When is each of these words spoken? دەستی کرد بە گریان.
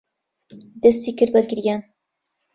دەستی 0.81 1.11
کرد 1.17 1.31
بە 1.35 1.41
گریان. 1.49 1.81